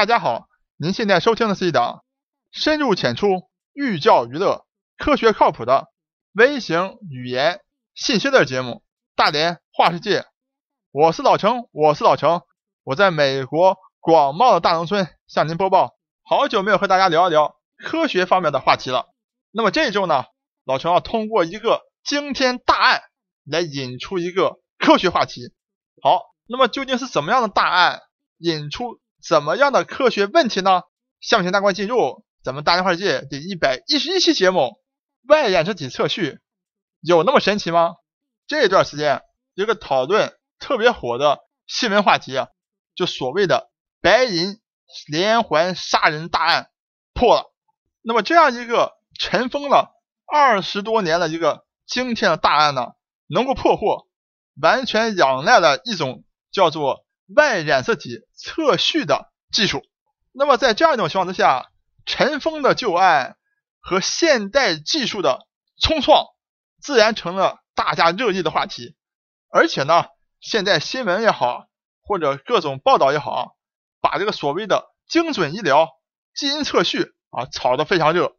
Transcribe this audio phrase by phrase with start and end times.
[0.00, 2.02] 大家好，您现在收听的是一档
[2.50, 4.64] 深入浅出、寓教于乐、
[4.96, 5.88] 科学靠谱的
[6.32, 7.60] 微型语言
[7.94, 8.76] 信息类节目
[9.14, 10.20] 《大连话世界》。
[10.90, 12.40] 我是老程，我是老程，
[12.82, 15.98] 我在美国广袤的大农村向您播报。
[16.22, 19.06] 好久没有和大家聊一聊科学方面的话题了。
[19.50, 20.24] 那么这一周呢，
[20.64, 23.02] 老程要通过一个惊天大案
[23.44, 25.52] 来引出一个科学话题。
[26.02, 28.00] 好，那么究竟是什么样的大案
[28.38, 30.82] 引出怎么样的科学问题呢？
[31.20, 34.80] 下面请大家进入咱们大连话世界第一百一十一期节目：
[35.28, 36.38] 外染色体测序
[37.00, 37.96] 有那么神奇吗？
[38.46, 39.22] 这段时间
[39.54, 42.48] 一个讨论特别火的新闻话题啊，
[42.94, 43.70] 就所谓的
[44.00, 44.58] 白银
[45.06, 46.70] 连环杀人大案
[47.12, 47.52] 破了。
[48.02, 49.92] 那么这样一个尘封了
[50.26, 52.92] 二十多年的一个惊天的大案呢，
[53.26, 54.08] 能够破获，
[54.60, 59.82] 完全仰赖了一种叫做外染色体测序的技术。
[60.32, 61.70] 那么在这样一种情况之下，
[62.06, 63.36] 尘封的旧案
[63.80, 65.46] 和现代技术的
[65.80, 66.26] 冲撞，
[66.80, 68.96] 自然成了大家热议的话题。
[69.48, 70.06] 而且呢，
[70.40, 71.66] 现在新闻也好，
[72.02, 73.56] 或者各种报道也好，
[74.00, 75.88] 把这个所谓的精准医疗、
[76.34, 78.36] 基因测序啊炒得非常热。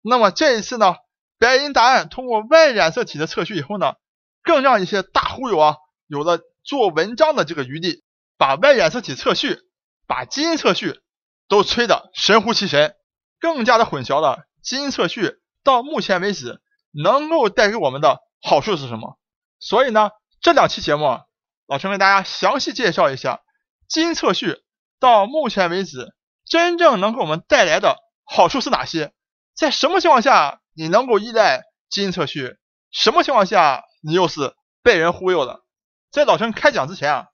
[0.00, 0.96] 那么这一次呢，
[1.38, 3.94] 白银大案通过外染色体的测序以后呢，
[4.42, 8.02] 更让一些大忽悠啊有了做文章的这个余地，
[8.44, 9.60] 把外染色体测序、
[10.06, 11.00] 把基因测序
[11.48, 12.94] 都吹得神乎其神，
[13.40, 16.60] 更加的混淆了基因测序到目前为止
[16.92, 19.18] 能够带给我们的好处是什么。
[19.60, 20.10] 所以呢，
[20.42, 21.20] 这两期节目，
[21.66, 23.40] 老陈为大家详细介绍一下
[23.88, 24.58] 基因测序
[25.00, 26.14] 到目前为止
[26.44, 29.14] 真正能给我们带来的好处是哪些，
[29.56, 32.58] 在什么情况下你能够依赖基因测序，
[32.90, 35.64] 什么情况下你又是被人忽悠了。
[36.10, 37.28] 在老陈开讲之前啊，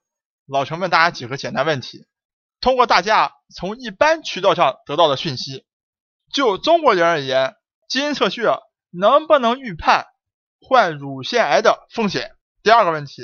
[0.51, 2.05] 老陈问大家几个简单问题，
[2.59, 5.65] 通过大家从一般渠道上得到的讯息，
[6.33, 7.55] 就中国人而言，
[7.87, 8.57] 基因测序啊
[8.89, 10.07] 能不能预判
[10.59, 12.35] 患乳腺癌的风险？
[12.63, 13.23] 第二个问题，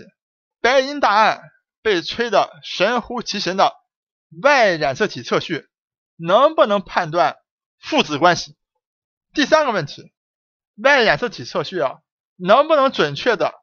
[0.61, 1.41] 白银大案
[1.81, 3.73] 被吹得神乎其神的
[4.41, 5.67] 外染色体测序
[6.15, 7.35] 能不能判断
[7.77, 8.55] 父子关系？
[9.33, 10.13] 第三个问题，
[10.81, 11.97] 外染色体测序啊
[12.37, 13.53] 能不能准确的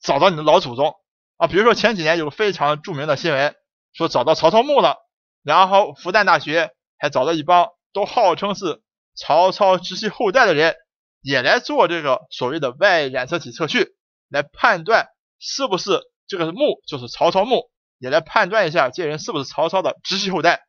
[0.00, 0.96] 找到你的老祖宗
[1.36, 1.46] 啊？
[1.46, 3.54] 比如说前几年有个非常著名的新闻，
[3.92, 4.98] 说找到曹操墓了，
[5.42, 8.82] 然后复旦大学还找了一帮都号称是
[9.14, 10.76] 曹操直系后代的人，
[11.20, 13.94] 也来做这个所谓的外染色体测序，
[14.28, 15.08] 来判断。
[15.44, 17.68] 是不是这个墓就是曹操墓？
[17.98, 20.62] 也来判断一下这人是不是曹操的直系后代。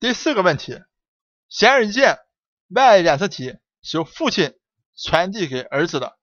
[0.00, 0.78] 第四个问题，
[1.48, 2.18] 显而易见，
[2.68, 4.52] 外染色体是由父亲
[4.96, 6.18] 传递给儿子的。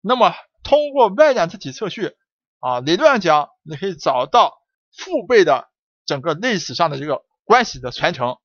[0.00, 2.16] 那么通过外染色体测序
[2.64, 4.54] 啊，理论上讲，你可以找到
[4.96, 5.68] 父辈的
[6.06, 8.38] 整个历史上的这个关系的传承。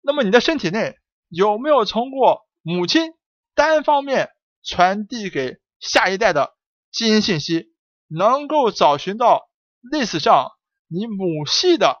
[0.00, 0.96] 那么你的身体内
[1.28, 3.12] 有没有通过母亲
[3.54, 4.30] 单方面
[4.64, 6.54] 传递给下一代的
[6.90, 7.66] 基因信息？
[8.06, 9.50] 能够找寻到
[9.82, 10.52] 历史上
[10.86, 11.98] 你母系的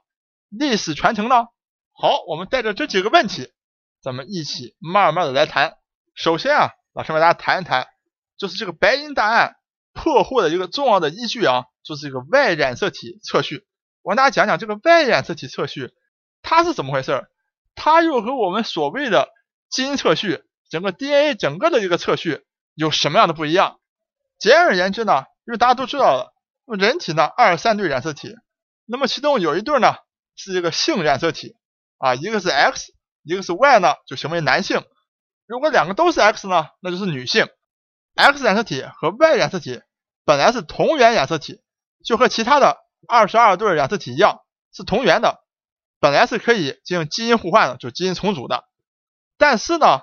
[0.48, 1.48] 历史传承呢？
[1.92, 3.52] 好，我们带着这几个问题，
[4.00, 5.76] 咱们一起慢慢的来谈。
[6.14, 7.86] 首先啊，老师为大家谈一谈，
[8.38, 9.57] 就是这个白银档案
[9.98, 13.66] 破获的一个重要的依据啊，就是这个外染色体测序。
[14.02, 15.90] 我跟大家讲讲这个外染色体测序
[16.40, 17.30] 它是怎么回事儿，
[17.74, 19.28] 它又和我们所谓的
[19.68, 22.42] 基因测序、整个 DNA 整个的一个测序
[22.74, 23.80] 有什么样的不一样？
[24.38, 25.24] 简而言之呢？
[25.46, 26.32] 因为大家都知道了，
[26.64, 28.36] 那么人体呢二三对染色体，
[28.86, 29.96] 那么其中有一对呢
[30.36, 31.56] 是这个性染色体
[31.98, 32.92] 啊，一个是 X，
[33.24, 34.84] 一个是 Y 呢，就成为男性。
[35.46, 37.48] 如果两个都是 X 呢，那就是女性。
[38.14, 39.80] X 染色体和 Y 染色体
[40.28, 41.62] 本来是同源染色体，
[42.04, 42.76] 就和其他的
[43.08, 44.42] 二十二对染色体一样
[44.74, 45.40] 是同源的，
[46.00, 48.64] 本来是可以进行基因互换的，就基因重组的。
[49.38, 50.02] 但是呢，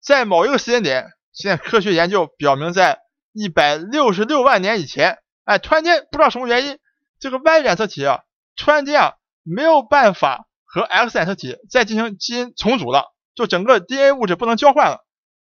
[0.00, 3.00] 在某一个时间点，现在科学研究表明在
[3.32, 6.78] 一百六十六万年以前，哎，突然间不知道什么原因，
[7.18, 8.20] 这个 Y 染色体啊，
[8.54, 15.04] 突然间啊没有办法和 X 染色体再进行基因重组了，就整个 DNA 物质不能交换了，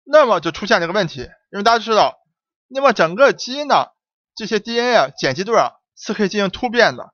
[0.02, 1.28] 那么就出现这个问题。
[1.52, 2.16] 因为大家知道，
[2.68, 3.88] 那么整个基因呢，
[4.38, 7.12] 这些 DNA 啊碱基对啊是可以进行突变的。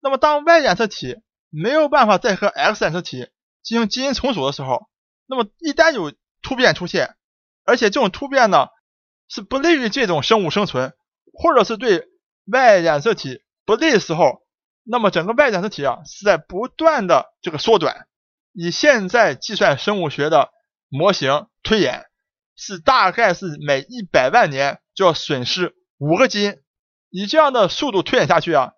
[0.00, 1.16] 那么当 Y 染色体
[1.50, 3.28] 没有办法再和 X 染色体
[3.62, 4.88] 进行基因重组的时候，
[5.26, 6.12] 那么一旦有
[6.42, 7.16] 突变出现，
[7.64, 8.68] 而且这种突变呢。
[9.28, 10.92] 是不利于这种生物生存，
[11.32, 12.06] 或者是对
[12.44, 14.40] Y 染色体不利的时候，
[14.84, 18.06] 那么整个 Y 染色体啊是在不断的这个缩短。
[18.52, 20.50] 以现在计算生物学的
[20.88, 22.04] 模型推演，
[22.54, 26.56] 是大概是每一百万年就要损失五个基因。
[27.18, 28.72] 以这样的速度推演下去啊，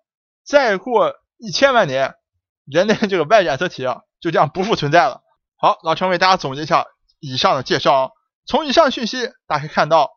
[0.45, 2.15] 再过一千万年，
[2.63, 5.21] 人类这个 Y 染色体啊就这样不复存在了。
[5.57, 6.85] 好，老陈为大家总结一下
[7.19, 8.09] 以上的介绍啊。
[8.45, 10.11] 从以上的讯息，大家可以看到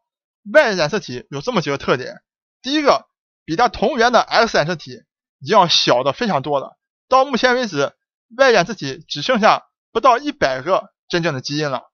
[0.45, 2.23] ，Y 染色体有这么几个特点。
[2.63, 3.09] 第一个，
[3.45, 5.01] 比它同源的 X 染色体
[5.45, 6.79] 要小的非常多了。
[7.09, 7.93] 到目前为止
[8.39, 11.91] ，Y 染色体只剩下不到一百个真正的基因了。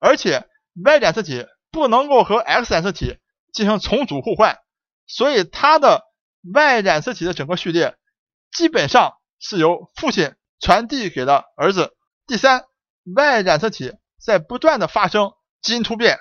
[0.00, 0.48] 而且
[0.84, 3.18] ，Y 染色体不能够和 X 染色体
[3.52, 4.58] 进行重组互换，
[5.06, 6.02] 所以它的
[6.42, 7.96] Y 染色体的整个序列
[8.52, 11.96] 基本上是由父亲传递给了儿子。
[12.26, 12.64] 第三
[13.04, 16.18] ，Y 染色体在不断的发生基因突变，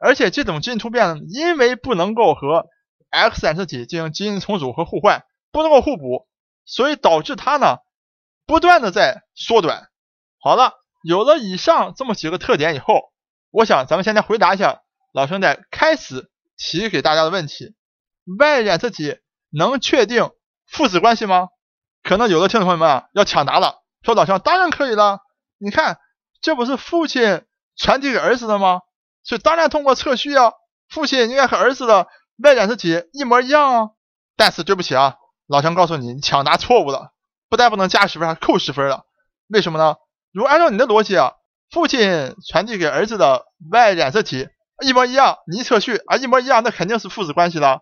[0.00, 2.66] 而且这种基因突变呢，因为不能够和
[3.10, 6.26] X 染色体进行基因重组和互换，不能够互补，
[6.64, 7.78] 所以导致它呢
[8.46, 9.88] 不断的在缩短。
[10.40, 10.72] 好了，
[11.02, 13.12] 有了以上这么几个特点以后，
[13.50, 14.82] 我想咱们现在回答一下
[15.12, 17.74] 老兄在开始提给大家的问题
[18.24, 19.18] ：Y 染色体
[19.50, 20.30] 能确定
[20.66, 21.48] 父子关系吗？
[22.02, 25.20] 可能有的听众朋友们啊要抢答了，说老乡当然可以了，
[25.58, 25.98] 你看
[26.40, 27.44] 这不是父亲
[27.76, 28.80] 传递给儿子的吗？
[29.22, 30.52] 所以当然通过测序啊，
[30.88, 33.90] 父亲应该和儿子的 Y 染色体一模一样啊。
[34.36, 35.16] 但是对不起啊，
[35.46, 37.12] 老乡告诉你，你抢答错误了，
[37.48, 39.04] 不但不能加十分，还扣十分了。
[39.48, 39.96] 为什么呢？
[40.32, 41.32] 如果按照你的逻辑啊。
[41.70, 44.48] 父亲传递给儿子的 Y 染色体
[44.84, 47.80] 一模一样，你一测序啊一模一样，那肯定是父子关系了。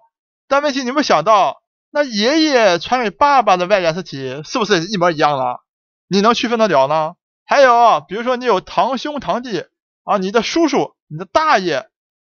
[0.53, 5.65] 但问题你没有想到，那爷爷传给爸爸的 Y 染色体是不是一模一样了？
[6.09, 7.15] 你能区分得了呢？
[7.47, 9.65] 还有，比如说你有堂兄堂弟
[10.05, 11.89] 啊，你的叔叔、你的大爷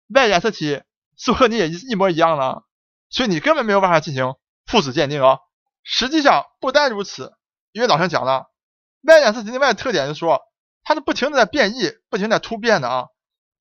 [0.08, 0.80] Y 染色体
[1.18, 2.64] 是不是和你也一模一样了？
[3.10, 5.40] 所以你根本没有办法进行父子鉴定啊。
[5.82, 7.34] 实际上不单如此，
[7.72, 8.46] 因为老师讲了
[9.02, 10.40] Y 染色体另外的特点就是说。
[10.88, 13.08] 它是不停的在变异，不停的在突变的啊。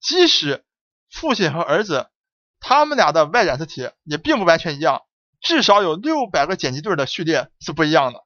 [0.00, 0.64] 即使
[1.10, 2.08] 父亲和儿子
[2.68, 5.02] 他们俩的 Y 染色体也并不完全一样，
[5.40, 8.24] 至少有六百个碱基对的序列是不一样的。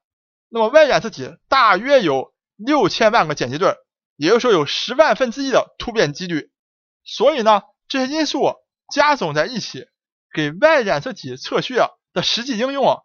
[0.49, 3.75] 那么 Y 染色体大约有六千万个碱基对，
[4.15, 6.49] 也就是说有十万分之一的突变几率。
[7.03, 8.55] 所以呢，这些因素
[8.91, 9.85] 加总在一起，
[10.33, 12.97] 给 Y 染色体测序啊的实际应用啊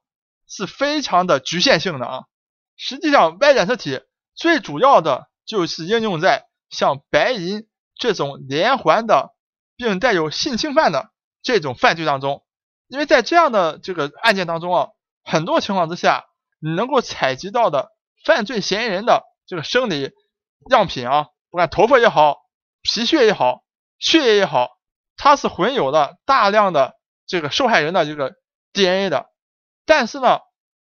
[0.49, 2.23] 是非常的局限性的啊。
[2.77, 4.01] 实际上，Y 染色体
[4.35, 5.29] 最主要的。
[5.47, 9.33] 就是应用在像白银这种连环的，
[9.77, 11.13] 并带有性侵犯的
[11.47, 12.45] 这种犯罪当中，
[12.89, 14.89] 因为在这样的这个案件当中啊，
[15.23, 16.25] 很多情况之下，
[16.59, 17.93] 你能够采集到的
[18.25, 20.11] 犯罪嫌疑人的这个生理
[20.71, 22.39] 样品啊，不管头发也好，
[22.83, 23.63] 皮屑也好，
[24.01, 24.71] 血液也好，
[25.17, 26.97] 它是混有了大量的
[27.29, 28.35] 这个受害人的这个
[28.73, 29.31] DNA 的。
[29.85, 30.41] 但是呢，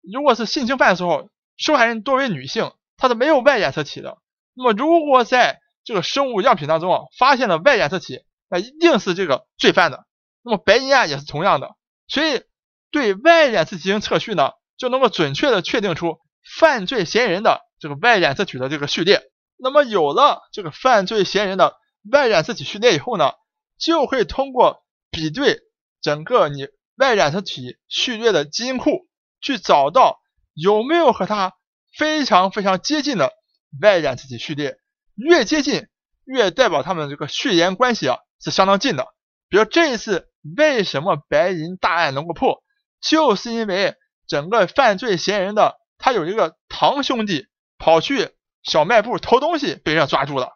[0.02, 4.20] 如果是性侵犯的时候，受害人多为女性，她是没有 Y 染色体的。
[4.54, 10.06] 那么，如果在这个生物样品当中啊，发现了 Y 染色体，那一定是这个罪犯的。
[10.46, 11.76] 那么白银案也是同样的，
[12.08, 12.44] 所以
[12.92, 16.20] 对 Y 染色体进行测序呢，就能够准确的确定出
[16.60, 19.24] 犯罪嫌疑人的这个 Y 染色体的这个序列。
[19.58, 23.32] 那么有了这个犯罪嫌疑人的 Y 染色体序列以后呢，
[23.80, 25.62] 就会通过比对
[26.00, 29.08] 整个你 Y 染色体序列的基因库，
[29.42, 30.20] 去找到
[30.54, 31.54] 有没有和它
[31.98, 33.34] 非常非常接近的。
[33.82, 34.78] Y 染色体序列
[35.16, 35.88] 越接近，
[36.24, 39.08] 越代表他们这个血缘关系啊是相当近的。
[39.48, 40.28] 比如这一次
[40.58, 42.64] 为什么白银大案能够破，
[43.02, 43.96] 就是因为
[44.28, 47.48] 整个犯罪嫌疑人的他有一个堂兄弟
[47.78, 48.32] 跑去
[48.64, 50.54] 小卖部偷东西被人抓住了。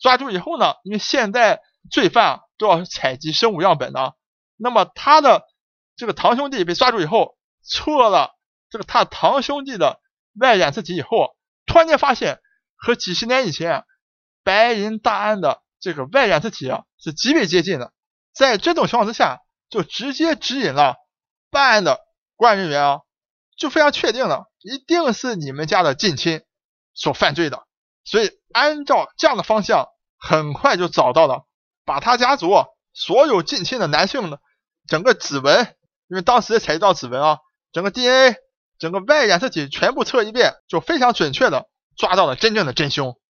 [0.00, 4.14] 抓住以后呢，因为现在罪犯都要采集生物样本的，
[4.56, 5.44] 那么他的
[5.96, 8.30] 这个堂兄弟被抓住以后，测了
[8.68, 10.00] 这个他堂兄弟的
[10.38, 12.40] Y 染色体以后，突然间发现。
[12.82, 13.84] 和几十年以前
[14.42, 17.92] 白银大案的这个 Y 染色体啊是极为接近的，
[18.32, 20.96] 在这种情况之下，就直接指引了
[21.50, 22.00] 办案的
[22.36, 23.00] 公安人员啊，
[23.56, 26.42] 就非常确定了，一定是你们家的近亲
[26.94, 27.66] 所犯罪的，
[28.04, 31.44] 所以按照这样的方向，很快就找到了，
[31.84, 32.50] 把他家族
[32.92, 34.40] 所有近亲的男性的
[34.86, 35.76] 整个指纹，
[36.08, 37.38] 因为当时采集到指纹啊，
[37.72, 38.36] 整个 DNA，
[38.78, 41.68] 整个 Y 染色体全部测一遍，就非常准确的。
[41.96, 43.20] 抓到了真正的真凶，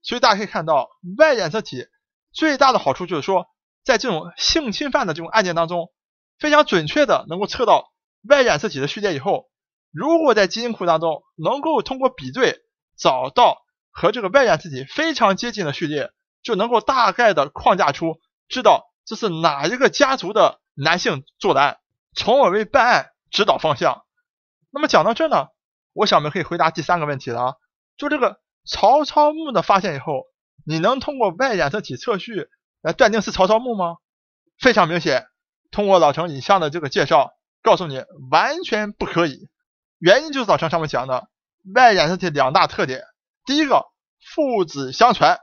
[0.00, 1.86] 所以大家可以看到，Y 染色体
[2.32, 3.46] 最大的好处就是说，
[3.84, 5.92] 在这种性侵犯的这种案件当中，
[6.38, 7.92] 非常准确的能够测到
[8.28, 9.50] Y 染色体的序列以后，
[9.90, 12.60] 如果在基因库当中能够通过比对
[12.96, 13.58] 找到
[13.90, 16.10] 和这个 Y 染色体非常接近的序列，
[16.42, 21.78] 就能够大概的框架出知道这是哪一个家族的男性做的案，
[22.14, 24.04] 从而为办案指导方向。
[24.70, 25.48] 那么讲到这呢，
[25.92, 27.54] 我想我们可以回答第三个问题了啊。
[27.96, 30.24] 就这个曹操墓的发现以后，
[30.64, 32.48] 你能通过 Y 染色体测序
[32.82, 33.96] 来断定是曹操墓吗？
[34.58, 35.26] 非常明显，
[35.70, 39.48] 通过老程以上的这个介绍，告诉你完全不可以。
[39.98, 41.28] 原因就是老程上面讲的
[41.74, 43.02] 外染色体两大特点：
[43.46, 43.86] 第一个，
[44.34, 45.38] 父子相传，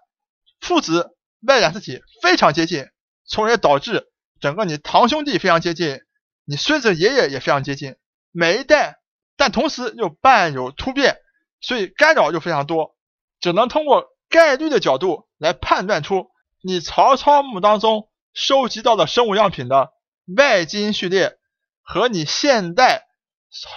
[0.60, 1.16] 父子
[1.48, 2.86] 外染色体非常接近，
[3.26, 4.08] 从而导致
[4.42, 6.02] 整个你堂兄弟非常接近，
[6.46, 7.96] 你孙子爷爷也非常接近，
[8.32, 9.00] 每一代，
[9.38, 11.18] 但同时又伴有突变，
[11.62, 12.98] 所以干扰又非常多，
[13.40, 16.30] 只能通过概率的角度来判断出
[16.62, 19.92] 你曹操墓当中收集到的生物样品的
[20.38, 21.38] 外基因序列
[21.82, 23.08] 和你现代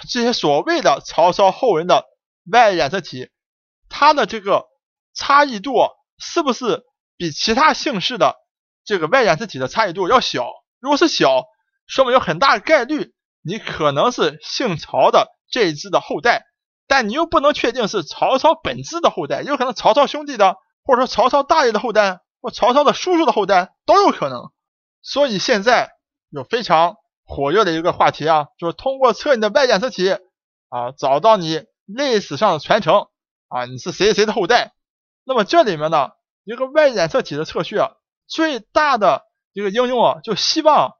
[0.09, 2.05] 这些所谓的曹操后人的
[2.45, 3.29] Y 染色体。
[3.89, 4.65] 它的这个
[5.15, 5.73] 差异度
[6.17, 6.83] 是不是
[7.15, 8.35] 比其他姓氏的
[8.83, 10.49] 这个 Y 染色体的差异度要小？
[10.79, 11.45] 如果是小，
[11.87, 16.43] 说明有很大的概率你可能是姓曹的这一支的后代，
[16.87, 24.51] 但你又不能确定是曹操本支的后代，有可能曹操兄弟的，或者说曹操大爷的后代，或曹操的叔叔的后代都有可能。
[25.01, 25.93] 所以现在
[26.29, 30.11] 有非常火热的一个话题啊，就是通过测你的外染色体
[30.67, 33.07] 啊，找到你历史上的传承。
[33.47, 34.73] 啊，你是谁谁的后代？
[35.25, 36.09] 那么这里面呢，
[36.43, 37.91] 一个外染色体的测序啊，
[38.25, 39.21] 最大的
[39.53, 40.95] 一个应用啊，就希望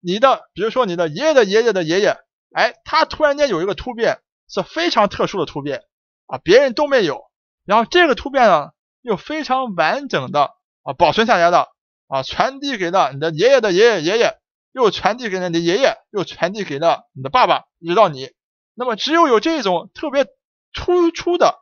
[0.00, 2.16] 你的，比如说你的爷爷的爷爷的爷爷，
[2.54, 5.84] 哎，他突然间有一个突变，是非常特殊的突变
[6.26, 7.30] 啊，别人都没有。
[7.66, 8.70] 然后这个突变呢，
[9.02, 11.68] 又非常完整的啊保存下来的
[12.06, 14.38] 啊，传递给了你的爷爷的爷爷爷爷，
[14.72, 18.30] 又传递给了你爷爷，又传递给了你的爸爸，一直到你。
[18.74, 20.26] 那么只有有这种特别
[20.72, 21.58] 突出的。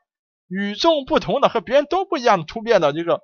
[0.48, 3.20] 与众不同的和别人都不一样的突变的这个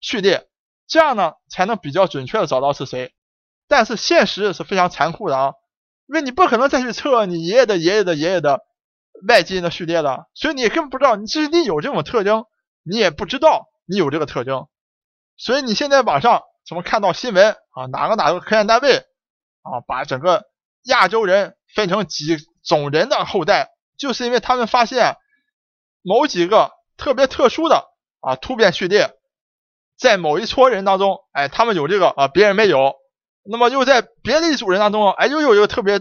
[0.00, 0.46] 序列，
[0.86, 3.12] 这样呢才能比较准确的找到是谁。
[3.66, 5.54] 但是现实是非常残酷的啊，
[6.06, 8.60] 因为你不可能再去测你爷爷的爷爷的爷爷的
[9.26, 12.44] 外基因的序列了，所以你根本不知道你即使你有这种特征，
[12.84, 14.68] 你也不知道你有这个特征。
[15.40, 17.86] 所以你现在网上怎么看到新闻啊？
[17.90, 18.98] 哪个哪个科研单位
[19.62, 20.44] 啊，把整个
[20.82, 25.16] 亚洲人分成几种人的后代，就是因为他们发现。
[26.02, 27.84] 某几个特别特殊的
[28.20, 29.12] 啊突变序列，
[29.98, 32.94] 在某一撮人当中，哎，他们有这个啊，别人没有。
[33.44, 36.00] 那么又在别的一组人当中，哎，又有一个特别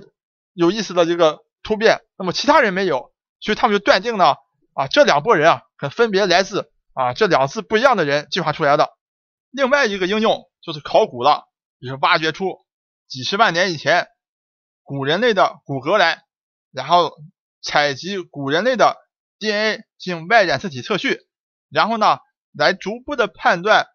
[0.53, 4.37] 有意思的这个突变，那么其他人没有，所以他们就断定呢，
[4.73, 8.89] 啊，这两拨人啊，可分别来自啊这两次不一样的人进化出来的。
[9.51, 11.43] 另外一个应用就是考古了，
[11.81, 12.65] 就是挖掘出
[13.07, 14.07] 几十万年以前
[14.83, 16.23] 古人类的骨骼来，
[16.71, 17.13] 然后
[17.61, 18.95] 采集古人类的。
[19.41, 21.21] DNA 进行 Y 染色体测序，
[21.69, 22.17] 然后呢，
[22.51, 23.87] 来逐步的判断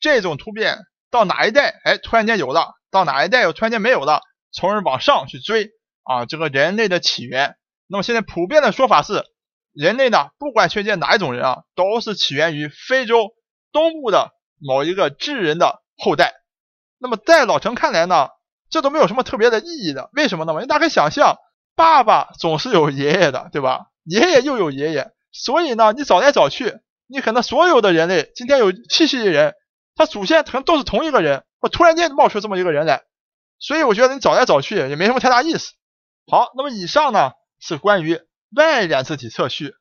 [0.00, 0.78] 这种突变
[1.10, 4.22] 到哪一代，哎，突然间有了，到哪一代又突然间没有了，
[4.52, 5.68] 从而往上去追
[6.02, 7.58] 啊，这个人类的起源。
[7.86, 9.22] 那么现在普遍的说法是，
[9.72, 13.34] 人类呢，不管确切哪一种人啊，都是起源于非洲
[13.72, 14.30] 东部的
[14.66, 16.34] 某一个智人的后代。
[16.98, 18.28] 那么在老陈看来呢，
[18.70, 20.52] 这都没有什么特别的意义的，为什么呢？
[20.54, 21.36] 因为大家可以想象，
[21.74, 23.86] 爸爸总是有爷爷的，对吧？
[24.04, 29.54] 爷爷又有爷爷，所以呢，你找来找去，你可能所有的人类今天有七十亿人，
[29.94, 33.02] 他祖先可能都是同一个人，我突然间冒出这么一个人来，
[33.58, 35.72] 所以我觉得你找来找去也没什么太大意思。
[36.30, 38.20] 好，那么以上呢是关于
[38.54, 39.74] Y 染色体测序，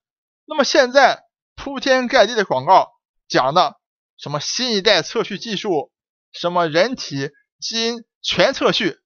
[0.46, 1.24] 那么现在
[1.56, 2.92] 铺天盖地的广告
[3.27, 3.77] 讲的
[4.18, 5.92] 什么新一代测序技术，
[6.32, 8.98] 什么人体基因全测序，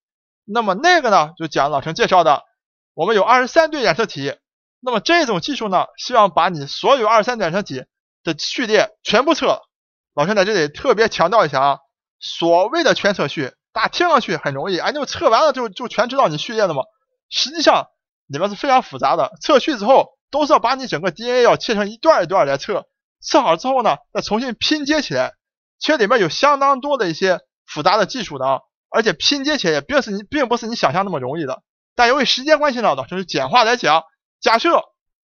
[0.46, 2.44] 那么那个呢就讲老陈介绍的，
[2.94, 4.36] 我们有二十三对染色体。
[4.82, 7.84] 那么这种技术呢，希望把你所有二三染色体
[8.24, 9.62] 的序列全部测。
[10.13, 11.80] 老陈在这里特别强调一下啊，
[12.20, 16.84] 所谓的全测序，大家听上去很容易，哎，就测完了就就全知道你序列了吗？
[17.30, 17.88] 实际上
[18.28, 19.34] 里面是非常复杂的。
[19.42, 22.88] 测序之后都是要把你整个 DNA 要切成一段一段来测，
[23.21, 25.33] 测好之后呢，再重新拼接起来。
[25.79, 28.59] 其实里面有相当多的一些复杂的技术的啊，
[28.89, 31.63] 而且拼接起来也并是你并不是你想象那么容易的。
[31.95, 34.03] 但由于时间关系呢，老陈简化来讲。
[34.41, 34.69] 假设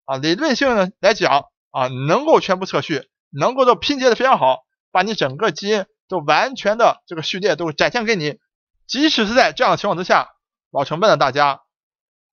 [0.07, 8.39] 啊，理论性的来讲啊，能够全部测序，能够都拼接的非常好，把你整个基因都完全的这个序列都展现给你。
[8.89, 10.31] 即使是在这样的情况之下，
[10.73, 11.61] 老陈问了大家，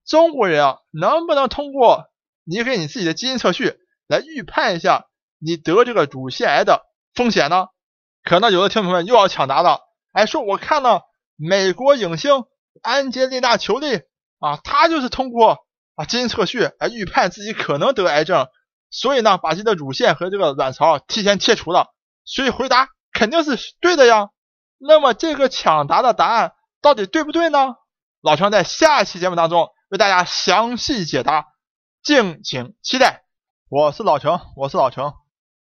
[0.07, 2.05] 中国人啊，能不能通过
[2.45, 3.75] 你给你自己的基因测序
[4.07, 5.05] 来预判一下
[5.41, 6.83] 你得这个乳腺癌的
[7.13, 7.67] 风险呢？
[8.23, 9.79] 可能有的听众们又要抢答了，
[10.11, 11.01] 哎，说我看了
[11.35, 12.45] 美国影星
[12.81, 14.01] 安吉丽娜·裘丽
[14.39, 15.65] 啊，她就是通过。
[15.95, 18.47] 啊，基因测序来预判自己可能得癌症，
[18.89, 21.87] 所以呢，把自己的乳腺和这个卵巢提前切除了，
[22.23, 24.29] 所以回答肯定是对的呀。
[24.77, 27.75] 那么这个抢答的答案到底对不对呢？
[28.21, 31.45] 老陈在下期节目当中为大家详细解答，
[32.01, 33.23] 敬请期待。
[33.67, 35.11] 我是老陈，我是老陈，